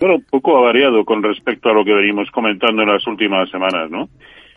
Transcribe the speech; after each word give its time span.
Bueno, 0.00 0.16
poco 0.30 0.56
ha 0.56 0.62
variado 0.62 1.04
con 1.04 1.22
respecto 1.22 1.68
a 1.68 1.74
lo 1.74 1.84
que 1.84 1.92
venimos 1.92 2.30
comentando 2.30 2.82
en 2.82 2.88
las 2.88 3.06
últimas 3.06 3.50
semanas, 3.50 3.90
¿no? 3.90 4.08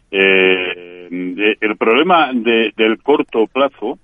Eh, 0.09 1.57
el 1.59 1.75
problema 1.77 2.31
del 2.33 2.97
corto 3.03 3.45
plazo 3.47 3.99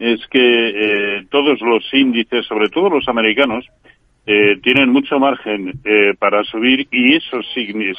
es 0.00 0.26
que 0.26 0.38
eh, 0.40 1.26
todos 1.30 1.60
los 1.60 1.84
índices, 1.94 2.44
sobre 2.46 2.70
todo 2.70 2.90
los 2.90 3.08
americanos, 3.08 3.64
eh, 4.26 4.58
tienen 4.62 4.90
mucho 4.90 5.20
margen 5.20 5.74
eh, 5.84 6.14
para 6.18 6.42
subir 6.42 6.88
y 6.90 7.14
eso 7.14 7.40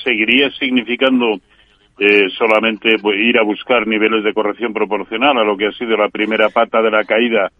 seguiría 0.03 0.49
significando 0.59 1.39
eh, 1.97 2.27
solamente 2.37 2.89
ir 3.15 3.37
a 3.37 3.43
buscar 3.43 3.87
niveles 3.87 4.23
de 4.25 4.33
corrección 4.33 4.73
proporcional 4.73 5.37
a 5.37 5.45
lo 5.45 5.55
que 5.55 5.67
ha 5.67 5.71
sido 5.71 5.95
la 5.95 6.09
primera 6.09 6.49
pata 6.49 6.81
de 6.81 6.91
la 6.91 7.05
caída, 7.05 7.51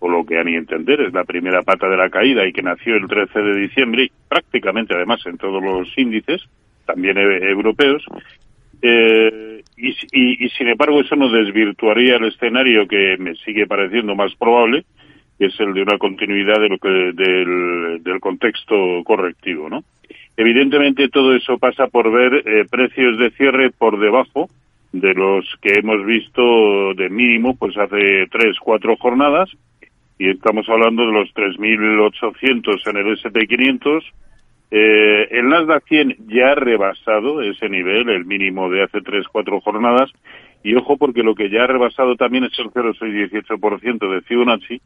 o 0.00 0.08
lo 0.08 0.24
que 0.24 0.38
a 0.38 0.44
ni 0.44 0.54
entender 0.56 1.00
es 1.00 1.12
la 1.12 1.24
primera 1.24 1.62
pata 1.62 1.88
de 1.88 1.96
la 1.96 2.10
caída 2.10 2.46
y 2.46 2.52
que 2.52 2.62
nació 2.62 2.96
el 2.96 3.06
13 3.06 3.38
de 3.38 3.60
diciembre, 3.60 4.10
prácticamente 4.28 4.94
además 4.94 5.24
en 5.26 5.36
todos 5.36 5.62
los 5.62 5.86
índices, 5.96 6.42
también 6.86 7.18
europeos, 7.18 8.04
eh, 8.82 9.62
y, 9.76 9.94
y, 10.12 10.48
sin 10.50 10.68
embargo 10.68 11.00
eso 11.00 11.14
no 11.16 11.30
desvirtuaría 11.30 12.16
el 12.16 12.26
escenario 12.26 12.88
que 12.88 13.16
me 13.18 13.34
sigue 13.36 13.66
pareciendo 13.66 14.14
más 14.14 14.34
probable, 14.36 14.84
que 15.38 15.46
es 15.46 15.60
el 15.60 15.74
de 15.74 15.82
una 15.82 15.98
continuidad 15.98 16.60
de 16.60 16.68
lo 16.68 16.78
que, 16.78 16.88
del, 16.88 18.02
del 18.02 18.20
contexto 18.20 19.02
correctivo, 19.04 19.68
¿no? 19.68 19.84
Evidentemente 20.36 21.08
todo 21.08 21.34
eso 21.34 21.58
pasa 21.58 21.88
por 21.88 22.10
ver 22.10 22.42
eh, 22.46 22.64
precios 22.70 23.18
de 23.18 23.30
cierre 23.32 23.70
por 23.70 24.00
debajo 24.00 24.48
de 24.92 25.12
los 25.14 25.44
que 25.60 25.74
hemos 25.78 26.04
visto 26.06 26.94
de 26.94 27.10
mínimo 27.10 27.56
pues 27.56 27.76
hace 27.76 28.26
tres, 28.30 28.56
cuatro 28.60 28.96
jornadas 28.96 29.50
y 30.20 30.28
estamos 30.28 30.68
hablando 30.68 31.06
de 31.06 31.12
los 31.12 31.32
3.800 31.32 32.86
en 32.90 32.96
el 32.98 33.12
S&P 33.14 33.46
500. 33.46 34.04
Eh, 34.70 35.28
el 35.30 35.48
Nasdaq 35.48 35.82
100 35.88 36.16
ya 36.28 36.52
ha 36.52 36.54
rebasado 36.56 37.40
ese 37.40 37.70
nivel, 37.70 38.10
el 38.10 38.26
mínimo 38.26 38.68
de 38.68 38.82
hace 38.82 39.00
tres, 39.00 39.26
cuatro 39.32 39.62
jornadas. 39.62 40.10
Y 40.62 40.74
ojo 40.74 40.98
porque 40.98 41.22
lo 41.22 41.34
que 41.34 41.48
ya 41.48 41.64
ha 41.64 41.66
rebasado 41.66 42.16
también 42.16 42.44
es 42.44 42.52
el 42.58 42.66
0,618% 42.66 44.12
de 44.12 44.20
Fibonacci 44.20 44.82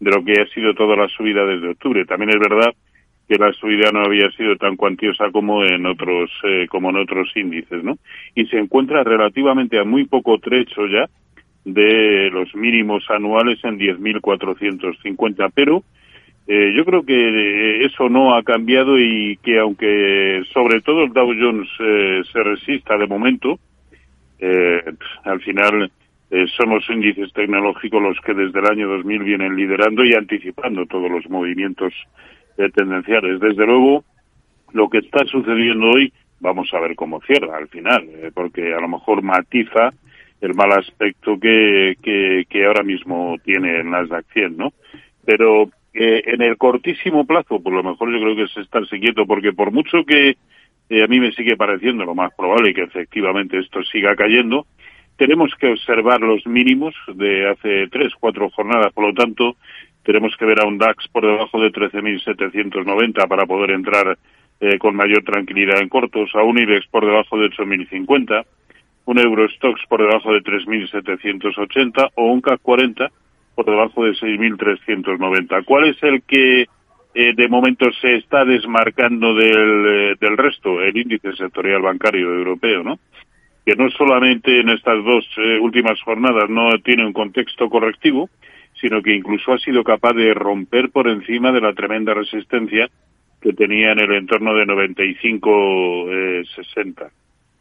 de 0.00 0.10
lo 0.10 0.24
que 0.24 0.40
ha 0.40 0.46
sido 0.54 0.72
toda 0.72 0.96
la 0.96 1.08
subida 1.08 1.44
desde 1.44 1.68
octubre. 1.68 2.06
También 2.06 2.30
es 2.30 2.38
verdad 2.38 2.72
que 3.28 3.36
la 3.36 3.52
subida 3.52 3.92
no 3.92 4.00
había 4.00 4.30
sido 4.30 4.56
tan 4.56 4.76
cuantiosa 4.76 5.30
como 5.30 5.66
en 5.66 5.84
otros 5.84 6.30
eh, 6.44 6.66
como 6.66 6.88
en 6.88 6.96
otros 6.96 7.28
índices, 7.36 7.84
¿no? 7.84 7.98
Y 8.34 8.46
se 8.46 8.56
encuentra 8.56 9.04
relativamente 9.04 9.78
a 9.78 9.84
muy 9.84 10.06
poco 10.06 10.38
trecho 10.38 10.86
ya 10.86 11.10
de 11.74 12.30
los 12.30 12.54
mínimos 12.54 13.04
anuales 13.10 13.58
en 13.64 13.78
10.450, 13.78 15.50
pero 15.54 15.82
eh, 16.46 16.72
yo 16.74 16.84
creo 16.84 17.04
que 17.04 17.14
eh, 17.14 17.84
eso 17.84 18.08
no 18.08 18.34
ha 18.34 18.42
cambiado 18.42 18.98
y 18.98 19.38
que 19.42 19.58
aunque 19.58 20.42
sobre 20.52 20.80
todo 20.80 21.04
el 21.04 21.12
Dow 21.12 21.32
Jones 21.38 21.68
eh, 21.80 22.22
se 22.32 22.42
resista 22.42 22.96
de 22.96 23.06
momento, 23.06 23.58
eh, 24.38 24.82
al 25.24 25.40
final 25.40 25.90
son 26.58 26.68
los 26.68 26.88
índices 26.90 27.32
tecnológicos 27.32 28.02
los 28.02 28.20
que 28.20 28.34
desde 28.34 28.58
el 28.60 28.66
año 28.66 28.86
2000 28.88 29.22
vienen 29.22 29.56
liderando 29.56 30.04
y 30.04 30.12
anticipando 30.12 30.84
todos 30.84 31.10
los 31.10 31.26
movimientos 31.30 31.94
tendenciales. 32.74 33.40
Desde 33.40 33.64
luego, 33.64 34.04
lo 34.72 34.88
que 34.88 34.98
está 34.98 35.24
sucediendo 35.24 35.88
hoy, 35.88 36.12
vamos 36.40 36.68
a 36.72 36.80
ver 36.80 36.94
cómo 36.94 37.20
cierra 37.22 37.56
al 37.56 37.68
final, 37.68 38.06
eh, 38.08 38.30
porque 38.34 38.72
a 38.74 38.80
lo 38.80 38.88
mejor 38.88 39.22
matiza 39.22 39.92
el 40.40 40.54
mal 40.54 40.72
aspecto 40.72 41.38
que, 41.38 41.96
que, 42.02 42.64
ahora 42.64 42.82
mismo 42.82 43.36
tiene 43.44 43.80
en 43.80 43.90
las 43.90 44.08
100, 44.32 44.56
¿no? 44.56 44.72
Pero 45.24 45.70
eh, 45.94 46.22
en 46.26 46.42
el 46.42 46.56
cortísimo 46.56 47.26
plazo, 47.26 47.60
por 47.60 47.72
lo 47.72 47.82
mejor 47.82 48.12
yo 48.12 48.20
creo 48.20 48.36
que 48.36 48.44
es 48.44 48.56
estarse 48.56 49.00
quieto, 49.00 49.26
porque 49.26 49.52
por 49.52 49.72
mucho 49.72 50.04
que 50.04 50.36
eh, 50.90 51.02
a 51.02 51.06
mí 51.06 51.20
me 51.20 51.32
sigue 51.32 51.56
pareciendo 51.56 52.04
lo 52.04 52.14
más 52.14 52.32
probable 52.34 52.72
que 52.72 52.82
efectivamente 52.82 53.58
esto 53.58 53.82
siga 53.84 54.14
cayendo, 54.14 54.66
tenemos 55.16 55.52
que 55.56 55.66
observar 55.66 56.20
los 56.20 56.46
mínimos 56.46 56.94
de 57.14 57.48
hace 57.50 57.88
tres, 57.88 58.12
cuatro 58.18 58.48
jornadas, 58.50 58.92
por 58.92 59.06
lo 59.08 59.12
tanto, 59.12 59.56
tenemos 60.04 60.34
que 60.36 60.46
ver 60.46 60.62
a 60.62 60.66
un 60.66 60.78
DAX 60.78 61.08
por 61.08 61.26
debajo 61.26 61.60
de 61.60 61.72
13.790 61.72 63.26
para 63.26 63.44
poder 63.44 63.72
entrar 63.72 64.16
eh, 64.60 64.78
con 64.78 64.94
mayor 64.94 65.24
tranquilidad 65.24 65.80
en 65.80 65.88
cortos, 65.88 66.30
a 66.34 66.42
un 66.42 66.58
IBEX 66.58 66.86
por 66.86 67.04
debajo 67.04 67.36
de 67.36 67.50
8.050, 67.50 68.44
un 69.08 69.18
Eurostox 69.18 69.80
por 69.88 70.02
debajo 70.02 70.34
de 70.34 70.40
3.780 70.40 72.10
o 72.14 72.26
un 72.26 72.42
CAC 72.42 72.60
40 72.60 73.10
por 73.54 73.64
debajo 73.64 74.04
de 74.04 74.12
6.390. 74.12 75.64
¿Cuál 75.64 75.88
es 75.88 75.96
el 76.02 76.20
que 76.24 76.66
eh, 77.14 77.32
de 77.34 77.48
momento 77.48 77.90
se 78.02 78.16
está 78.16 78.44
desmarcando 78.44 79.34
del, 79.34 79.86
eh, 79.86 80.14
del 80.20 80.36
resto? 80.36 80.82
El 80.82 80.94
índice 80.94 81.32
sectorial 81.32 81.80
bancario 81.80 82.34
europeo, 82.34 82.82
¿no? 82.82 82.98
Que 83.64 83.76
no 83.76 83.88
solamente 83.92 84.60
en 84.60 84.68
estas 84.68 85.02
dos 85.02 85.26
últimas 85.62 85.98
jornadas 86.02 86.50
no 86.50 86.78
tiene 86.84 87.06
un 87.06 87.14
contexto 87.14 87.70
correctivo, 87.70 88.28
sino 88.78 89.00
que 89.00 89.14
incluso 89.14 89.54
ha 89.54 89.58
sido 89.58 89.84
capaz 89.84 90.12
de 90.12 90.34
romper 90.34 90.90
por 90.90 91.08
encima 91.08 91.50
de 91.50 91.62
la 91.62 91.72
tremenda 91.72 92.12
resistencia 92.12 92.90
que 93.40 93.54
tenía 93.54 93.92
en 93.92 94.00
el 94.00 94.12
entorno 94.12 94.52
de 94.52 94.66
95-60. 94.66 96.10
Eh, 96.10 96.44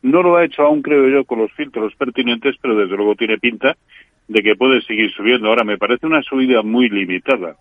no 0.08 0.24
lo 0.24 0.38
ha 0.38 0.46
hecho 0.46 0.64
aún, 0.64 0.82
creo 0.82 1.08
yo, 1.10 1.26
con 1.26 1.40
los 1.40 1.52
filtros 1.54 1.96
pertinentes, 1.96 2.56
pero 2.62 2.76
desde 2.76 2.96
luego 2.96 3.16
tiene 3.16 3.38
pinta 3.38 3.76
de 4.28 4.42
que 4.42 4.56
puede 4.56 4.82
seguir 4.82 5.12
subiendo. 5.12 5.50
Ahora, 5.50 5.64
me 5.64 5.78
parece 5.78 6.06
una 6.08 6.22
subida 6.22 6.62
muy 6.62 6.90
limitada, 6.90 7.56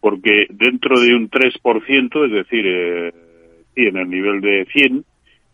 porque 0.00 0.46
dentro 0.50 0.98
de 0.98 1.14
un 1.14 1.28
3%, 1.28 2.26
es 2.26 2.32
decir, 2.32 2.64
eh, 2.66 3.12
en 3.76 3.96
el 3.96 4.08
nivel 4.08 4.40
de 4.40 4.66
100, 4.72 5.04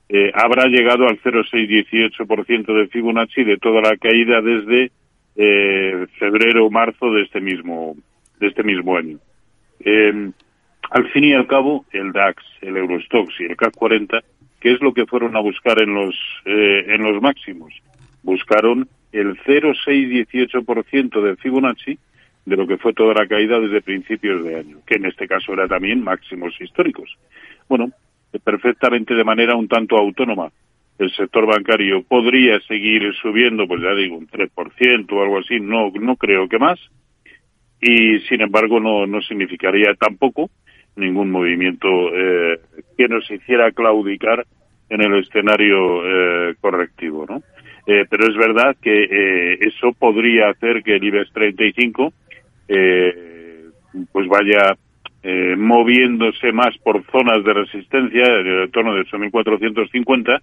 eh, 0.09 0.31
habrá 0.35 0.67
llegado 0.67 1.09
al 1.09 1.19
0,618% 1.21 2.75
de 2.75 2.89
Fibonacci 2.89 3.43
de 3.43 3.57
toda 3.57 3.81
la 3.81 3.97
caída 3.97 4.41
desde 4.41 4.93
eh, 5.35 6.07
febrero 6.19 6.67
o 6.67 6.71
marzo 6.71 7.11
de 7.13 7.23
este 7.23 7.41
mismo 7.41 7.97
de 8.39 8.49
este 8.49 8.63
mismo 8.63 8.97
año. 8.97 9.19
Eh, 9.81 10.31
al 10.91 11.09
fin 11.11 11.25
y 11.25 11.33
al 11.33 11.47
cabo, 11.47 11.85
el 11.93 12.13
DAX, 12.13 12.43
el 12.61 12.77
Eurostox 12.77 13.41
y 13.41 13.45
el 13.45 13.57
CAC 13.57 13.75
40, 13.75 14.21
¿qué 14.61 14.73
es 14.73 14.81
lo 14.81 14.93
que 14.93 15.07
fueron 15.07 15.37
a 15.37 15.41
buscar 15.41 15.81
en 15.83 15.95
los 15.95 16.15
eh, 16.45 16.85
en 16.89 17.03
los 17.03 17.21
máximos? 17.23 17.73
Buscaron 18.23 18.89
el 19.13 19.37
0,618% 19.45 21.23
de 21.23 21.37
Fibonacci 21.37 21.99
de 22.45 22.57
lo 22.57 22.67
que 22.67 22.77
fue 22.77 22.93
toda 22.93 23.15
la 23.15 23.27
caída 23.27 23.59
desde 23.59 23.83
principios 23.83 24.45
de 24.45 24.57
año, 24.57 24.79
que 24.87 24.97
en 24.97 25.07
este 25.07 25.27
caso 25.27 25.53
era 25.53 25.67
también 25.67 26.03
máximos 26.03 26.55
históricos. 26.61 27.17
Bueno, 27.69 27.91
perfectamente 28.45 29.15
de 29.15 29.25
manera 29.25 29.57
un 29.57 29.69
tanto 29.69 29.97
autónoma 29.97 30.51
el 30.99 31.13
sector 31.13 31.47
bancario 31.47 32.03
podría 32.03 32.61
seguir 32.61 33.13
subiendo, 33.21 33.67
pues 33.67 33.83
ya 33.83 33.95
digo, 33.95 34.17
un 34.17 34.29
3% 34.29 35.13
o 35.13 35.23
algo 35.23 35.39
así, 35.39 35.61
no, 35.61 35.91
no 35.91 36.17
creo 36.17 36.49
que 36.49 36.59
más, 36.59 36.79
y 37.81 38.21
sin 38.21 38.41
embargo 38.41 38.81
no, 38.81 39.07
no 39.07 39.21
significaría 39.21 39.95
tampoco 39.95 40.51
ningún 40.97 41.31
movimiento 41.31 41.89
eh, 42.15 42.61
que 42.97 43.09
nos 43.09 43.31
hiciera 43.31 43.71
claudicar 43.73 44.47
en 44.89 45.01
el 45.03 45.21
escenario 45.21 46.03
eh, 46.05 46.55
correctivo, 46.61 47.27
¿no? 47.29 47.43
Eh, 47.87 48.05
pero 48.11 48.27
es 48.27 48.37
verdad 48.37 48.77
que 48.83 49.05
eh, 49.05 49.59
eso 49.61 49.93
podría 49.93 50.49
hacer 50.51 50.83
que 50.83 50.97
el 50.97 51.05
IBEX 51.05 51.33
35 51.33 52.13
eh, 52.69 53.67
pues 54.11 54.27
vaya 54.27 54.77
eh, 55.23 55.57
moviéndose 55.57 56.53
más 56.53 56.77
por 56.79 57.05
zonas 57.11 57.45
de 57.45 57.53
resistencia 57.53 58.25
en 58.25 58.47
el 58.47 58.63
entorno 58.65 58.95
de 58.95 59.03
8.450 59.03 60.41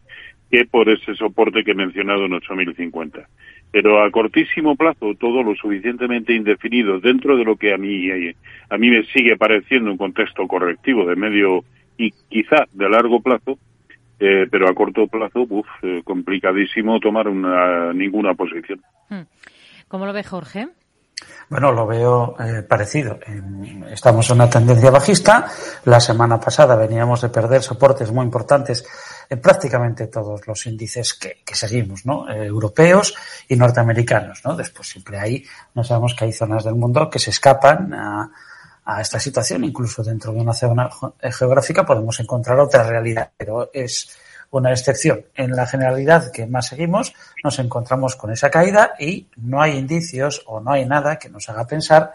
que 0.52 0.66
por 0.66 0.90
ese 0.90 1.16
soporte 1.16 1.64
que 1.64 1.72
he 1.72 1.76
mencionado 1.76 2.26
en 2.26 2.34
8.050. 2.34 3.26
Pero 3.72 4.04
a 4.04 4.12
cortísimo 4.12 4.76
plazo, 4.76 5.16
todo 5.20 5.42
lo 5.42 5.56
suficientemente 5.56 6.34
indefinido 6.34 7.00
dentro 7.00 7.36
de 7.38 7.44
lo 7.44 7.56
que 7.56 7.74
a 7.74 7.78
mí, 7.78 8.08
a 8.70 8.78
mí 8.78 8.90
me 8.90 9.04
sigue 9.06 9.36
pareciendo 9.36 9.90
un 9.90 9.98
contexto 9.98 10.46
correctivo 10.48 11.08
de 11.08 11.16
medio 11.16 11.64
y 11.98 12.12
quizá 12.30 12.66
de 12.72 12.90
largo 12.90 13.20
plazo, 13.22 13.58
eh, 14.20 14.48
pero 14.52 14.70
a 14.70 14.74
corto 14.74 15.08
plazo, 15.08 15.46
uf, 15.50 15.68
eh, 15.82 16.02
complicadísimo 16.04 17.00
tomar 17.00 17.28
una, 17.28 17.94
ninguna 17.94 18.36
posición. 18.36 18.80
Hmm. 19.10 19.24
¿Cómo 19.88 20.06
lo 20.06 20.14
ve 20.14 20.24
Jorge? 20.24 20.68
Bueno, 21.50 21.72
lo 21.72 21.86
veo 21.86 22.36
eh, 22.40 22.64
parecido. 22.64 23.20
Estamos 23.92 24.30
en 24.30 24.36
una 24.36 24.50
tendencia 24.50 24.90
bajista. 24.90 25.48
La 25.86 26.00
semana 26.00 26.40
pasada 26.40 26.76
veníamos 26.76 27.22
de 27.22 27.30
perder 27.30 27.62
soportes 27.62 28.12
muy 28.12 28.26
importantes 28.26 28.86
en 29.30 29.40
prácticamente 29.40 30.08
todos 30.08 30.48
los 30.48 30.66
índices 30.66 31.14
que, 31.14 31.44
seguimos, 31.54 32.06
¿no? 32.06 32.28
Eh, 32.30 32.46
europeos 32.46 33.14
y 33.48 33.56
norteamericanos, 33.56 34.42
¿no? 34.44 34.56
Después 34.56 34.88
siempre 34.88 35.20
hay, 35.20 35.46
no 35.76 35.84
sabemos 35.84 36.16
que 36.16 36.26
hay 36.26 36.32
zonas 36.32 36.64
del 36.64 36.76
mundo 36.76 37.10
que 37.10 37.20
se 37.20 37.30
escapan 37.30 37.94
a, 37.94 38.32
a 38.86 39.02
esta 39.02 39.20
situación. 39.20 39.64
Incluso 39.64 40.04
dentro 40.04 40.34
de 40.34 40.42
una 40.42 40.54
zona 40.54 40.90
geográfica 41.22 41.86
podemos 41.86 42.20
encontrar 42.20 42.60
otra 42.60 42.84
realidad, 42.84 43.32
pero 43.38 43.70
es 43.74 44.10
una 44.60 44.72
excepción. 44.72 45.26
En 45.36 45.56
la 45.56 45.66
generalidad 45.66 46.32
que 46.32 46.46
más 46.46 46.68
seguimos, 46.68 47.14
nos 47.44 47.60
encontramos 47.60 48.16
con 48.16 48.32
esa 48.32 48.50
caída 48.50 48.94
y 49.00 49.28
no 49.38 49.62
hay 49.62 49.78
indicios 49.78 50.44
o 50.46 50.60
no 50.60 50.72
hay 50.72 50.86
nada 50.86 51.18
que 51.18 51.30
nos 51.30 51.50
haga 51.50 51.66
pensar 51.66 52.14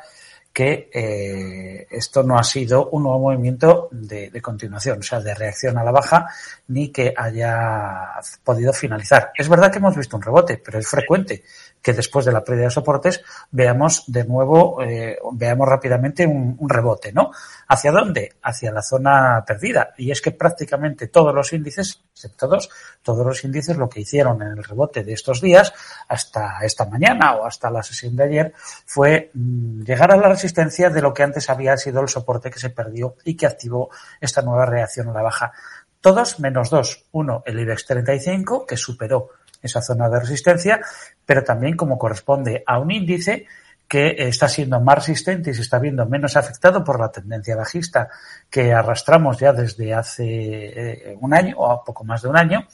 que 0.58 0.90
eh, 0.93 1.87
esto 1.88 2.25
no 2.25 2.37
ha 2.37 2.43
sido 2.43 2.88
un 2.88 3.05
nuevo 3.05 3.20
movimiento 3.20 3.88
de, 3.93 4.28
de, 4.28 4.43
continuación, 4.43 4.99
o 4.99 5.02
sea, 5.05 5.20
de 5.20 5.32
reacción 5.32 5.78
a 5.78 5.84
la 5.84 5.93
baja, 5.93 6.26
ni 6.66 6.88
que 6.88 7.14
haya 7.16 8.14
podido 8.43 8.72
finalizar. 8.72 9.31
Es 9.37 9.49
verdad 9.49 9.70
que 9.70 9.78
hemos 9.78 9.96
visto 9.96 10.16
un 10.16 10.22
rebote, 10.22 10.58
pero 10.58 10.81
es 10.81 10.88
frecuente 10.88 11.44
que 11.81 11.93
después 11.93 12.25
de 12.25 12.32
la 12.32 12.43
pérdida 12.43 12.64
de 12.64 12.70
soportes 12.72 13.22
veamos 13.52 14.02
de 14.08 14.25
nuevo, 14.25 14.82
eh, 14.82 15.16
veamos 15.34 15.69
rápidamente 15.69 16.26
un, 16.26 16.56
un, 16.58 16.69
rebote, 16.69 17.12
¿no? 17.12 17.31
¿Hacia 17.69 17.93
dónde? 17.93 18.34
Hacia 18.43 18.72
la 18.72 18.82
zona 18.82 19.44
perdida. 19.46 19.94
Y 19.96 20.11
es 20.11 20.20
que 20.20 20.32
prácticamente 20.32 21.06
todos 21.06 21.32
los 21.32 21.52
índices, 21.52 22.02
excepto 22.12 22.49
dos, 22.49 22.69
todos 23.00 23.25
los 23.25 23.44
índices 23.44 23.76
lo 23.76 23.88
que 23.88 24.00
hicieron 24.00 24.43
en 24.43 24.58
el 24.58 24.64
rebote 24.64 25.04
de 25.04 25.12
estos 25.12 25.40
días, 25.40 25.72
hasta 26.08 26.58
esta 26.62 26.84
mañana 26.84 27.37
o 27.37 27.46
hasta 27.46 27.70
la 27.70 27.84
sesión 27.84 28.16
de 28.16 28.25
ayer, 28.25 28.52
fue 28.84 29.31
mmm, 29.34 29.82
llegar 29.82 30.11
a 30.11 30.16
la 30.16 30.28
resistencia 30.28 30.48
de 30.55 31.03
lo 31.03 31.15
que 31.15 31.23
antes 31.23 31.50
había 31.50 31.77
sido 31.77 32.00
el 32.00 32.09
soporte 32.09 32.50
que 32.50 32.59
se 32.59 32.71
perdió 32.71 33.17
y 33.25 33.37
que 33.37 33.47
activó 33.47 33.91
esta 34.21 34.43
nueva 34.43 34.67
reacción 34.67 35.09
a 35.09 35.12
la 35.12 35.23
baja. 35.23 35.53
Todos 36.00 36.41
menos 36.41 36.71
dos. 36.71 37.06
Uno, 37.12 37.43
el 37.47 37.59
IBEX 37.61 37.87
35, 37.87 38.67
que 38.67 38.77
superó 38.77 39.31
esa 39.62 39.83
zona 39.83 40.09
de 40.09 40.21
resistencia, 40.21 40.81
pero 41.27 41.43
también 41.43 41.77
como 41.77 41.99
corresponde 41.99 42.62
a 42.67 42.79
un 42.79 42.91
índice 42.91 43.47
que 43.89 44.15
está 44.19 44.49
siendo 44.49 44.81
más 44.81 44.97
resistente 44.97 45.50
y 45.50 45.55
se 45.55 45.62
está 45.62 45.79
viendo 45.79 46.05
menos 46.06 46.37
afectado 46.37 46.85
por 46.85 47.00
la 47.00 47.11
tendencia 47.11 47.56
bajista 47.56 48.09
que 48.50 48.73
arrastramos 48.73 49.39
ya 49.39 49.53
desde 49.53 49.95
hace 49.95 50.25
eh, 50.27 51.17
un 51.21 51.33
año 51.33 51.56
o 51.59 51.83
poco 51.85 52.05
más 52.05 52.23
de 52.23 52.29
un 52.29 52.37
año 52.37 52.69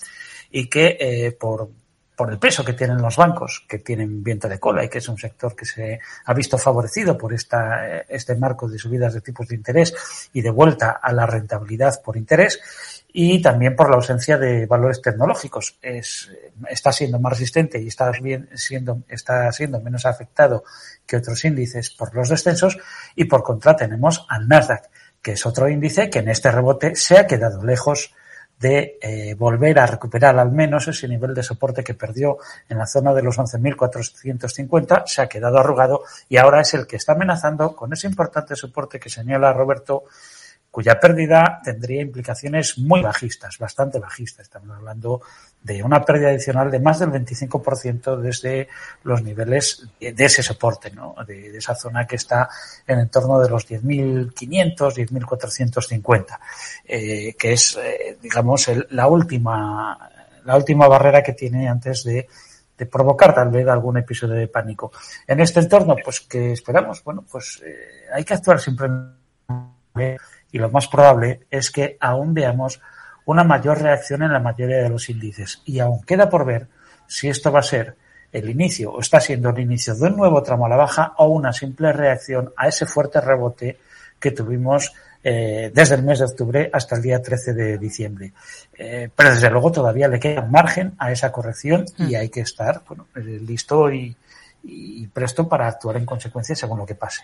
y 0.51 0.69
que 0.69 0.97
eh, 0.99 1.33
por, 1.33 1.71
por 2.17 2.31
el 2.31 2.39
peso 2.39 2.65
que 2.65 2.75
tienen 2.75 3.03
los 3.03 3.17
bancos, 3.17 3.65
que 3.69 3.79
tienen 3.79 4.23
viento 4.23 4.49
de 4.49 4.59
cola 4.59 4.85
y 4.85 4.89
que 4.89 4.99
es 4.99 5.09
un 5.09 5.19
sector 5.19 5.57
que 5.57 5.65
se 5.65 6.01
ha 6.25 6.35
visto 6.35 6.59
favorecido 6.59 7.19
por 7.19 7.33
esta, 7.33 7.99
eh, 7.99 8.07
este 8.09 8.37
marco 8.37 8.69
de 8.69 8.79
subidas 8.79 9.15
de 9.15 9.21
tipos 9.21 9.49
de 9.49 9.57
interés 9.57 9.95
y 10.33 10.43
de 10.43 10.51
vuelta 10.51 10.91
a 10.91 11.13
la 11.13 11.27
rentabilidad 11.27 12.03
por 12.03 12.17
interés, 12.17 12.61
y 13.17 13.41
también 13.41 13.77
por 13.77 13.89
la 13.89 13.97
ausencia 13.97 14.37
de 14.37 14.67
valores 14.67 15.01
tecnológicos. 15.01 15.79
Es, 15.81 16.31
está 16.69 16.91
siendo 16.91 17.21
más 17.21 17.33
resistente 17.33 17.81
y 17.81 17.87
está, 17.87 18.11
bien, 18.21 18.51
siendo, 18.55 19.05
está 19.09 19.51
siendo 19.53 19.81
menos 19.81 20.05
afectado 20.05 20.65
que 21.07 21.17
otros 21.17 21.45
índices 21.45 21.91
por 21.91 22.13
los 22.13 22.29
descensos 22.29 22.77
y 23.15 23.27
por 23.27 23.45
contra 23.45 23.77
tenemos 23.77 24.27
al 24.29 24.49
Nasdaq, 24.49 24.91
que 25.23 25.33
es 25.33 25.47
otro 25.47 25.69
índice 25.69 26.11
que 26.11 26.19
en 26.19 26.29
este 26.29 26.51
rebote 26.51 26.97
se 26.97 27.17
ha 27.17 27.29
quedado 27.29 27.63
lejos 27.63 28.13
de 28.59 28.99
eh, 29.01 29.35
volver 29.35 29.79
a 29.79 29.87
recuperar 29.87 30.39
al 30.39 30.51
menos 30.51 30.89
ese 30.89 31.09
nivel 31.09 31.35
de 31.35 31.43
soporte 31.43 31.83
que 31.85 31.95
perdió 31.95 32.39
en 32.69 32.79
la 32.79 32.87
zona 32.87 33.13
de 33.13 33.23
los 33.23 33.39
11.450, 33.39 35.03
se 35.07 35.23
ha 35.23 35.29
quedado 35.29 35.59
arrugado 35.59 36.03
y 36.29 36.37
ahora 36.37 36.61
es 36.61 36.75
el 36.75 36.87
que 36.87 36.97
está 36.97 37.13
amenazando 37.13 37.75
con 37.75 37.93
ese 37.93 38.07
importante 38.07 38.57
soporte 38.57 38.99
que 38.99 39.11
señala 39.11 39.53
Roberto 39.53 40.05
cuya 40.75 40.99
pérdida 40.99 41.61
tendría 41.63 42.03
implicaciones 42.03 42.77
muy 42.79 43.01
bajistas, 43.01 43.59
bastante 43.59 44.01
bajistas. 44.01 44.47
Estamos 44.47 44.77
hablando 44.77 45.23
de 45.63 45.81
una 45.85 46.05
pérdida 46.05 46.31
adicional 46.31 46.69
de 46.69 46.81
más 46.81 46.99
del 46.99 47.11
25% 47.11 48.17
desde 48.17 48.67
los 49.05 49.23
niveles 49.23 49.87
de 50.01 50.25
ese 50.25 50.43
soporte, 50.43 50.91
¿no? 50.91 51.15
de, 51.25 51.57
esa 51.57 51.77
zona 51.77 52.09
que 52.09 52.17
está 52.17 52.49
en 52.89 53.09
torno 53.09 53.39
de 53.39 53.49
los 53.49 53.69
10.500, 53.69 54.35
10.450, 54.35 56.41
eh, 56.87 57.37
que 57.39 57.53
es, 57.53 57.79
eh, 57.81 58.19
digamos, 58.21 58.67
el, 58.67 58.85
la 58.91 59.07
última 59.07 60.11
la 60.45 60.57
última 60.57 60.89
barrera 60.89 61.23
que 61.23 61.35
tiene 61.35 61.69
antes 61.69 62.03
de 62.03 62.27
de 62.77 62.87
provocar 62.87 63.33
tal 63.33 63.51
vez 63.51 63.69
algún 63.69 63.99
episodio 63.99 64.35
de 64.35 64.49
pánico. 64.49 64.91
En 65.29 65.39
este 65.39 65.61
entorno, 65.61 65.95
pues 66.05 66.23
que 66.23 66.51
esperamos, 66.51 67.05
bueno, 67.05 67.25
pues 67.31 67.63
eh, 67.65 68.11
hay 68.13 68.25
que 68.25 68.35
actuar 68.35 68.59
siempre 68.59 68.89
y 70.55 70.59
lo 70.59 70.71
más 70.71 70.87
probable 70.87 71.41
es 71.51 71.73
que 71.73 71.97
aún 71.99 72.33
veamos 72.33 72.81
una 73.25 73.43
mayor 73.43 73.83
reacción 73.83 74.23
en 74.23 74.33
la 74.33 74.39
mayoría 74.39 74.85
de 74.85 74.89
los 74.89 75.11
índices. 75.11 75.61
Y 75.65 75.81
aún 75.81 76.03
queda 76.05 76.31
por 76.31 76.47
ver 76.47 76.69
si 77.09 77.29
esto 77.29 77.51
va 77.51 77.59
a 77.59 77.65
ser 77.65 77.97
el 78.31 78.49
inicio 78.49 78.93
o 78.93 79.01
está 79.01 79.19
siendo 79.19 79.51
el 79.51 79.59
inicio 79.59 79.97
de 79.97 80.07
un 80.07 80.17
nuevo 80.17 80.41
tramo 80.45 80.67
a 80.67 80.69
la 80.69 80.77
baja 80.77 81.13
o 81.19 81.27
una 81.27 81.53
simple 81.53 81.93
reacción 81.93 82.53
a 82.57 82.69
ese 82.69 82.87
fuerte 82.87 83.21
rebote 83.21 83.79
que 84.21 84.31
tuvimos 84.31 84.93
eh, 85.25 85.73
desde 85.75 85.97
el 85.97 86.05
mes 86.05 86.21
de 86.21 86.27
octubre 86.27 86.71
hasta 86.73 86.95
el 86.95 87.03
día 87.03 87.21
13 87.21 87.53
de 87.53 87.77
diciembre. 87.77 88.33
Eh, 88.79 89.09
pero 89.13 89.31
desde 89.31 89.51
luego 89.51 89.73
todavía 89.73 90.07
le 90.07 90.21
queda 90.21 90.43
margen 90.43 90.95
a 90.99 91.11
esa 91.11 91.33
corrección 91.33 91.85
y 91.99 92.15
hay 92.15 92.29
que 92.29 92.43
estar 92.43 92.83
bueno, 92.87 93.09
listo 93.17 93.93
y, 93.93 94.17
y 94.63 95.05
presto 95.09 95.49
para 95.49 95.67
actuar 95.67 95.97
en 95.97 96.07
consecuencia 96.07 96.55
según 96.55 96.79
lo 96.79 96.87
que 96.87 96.95
pase. 96.95 97.23